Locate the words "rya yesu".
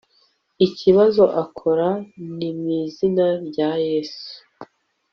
3.47-4.29